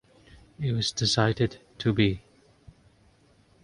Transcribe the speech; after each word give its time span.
It 0.59 0.71
was 0.71 0.91
decided 0.91 1.59
to 1.77 1.93
be. 1.93 2.23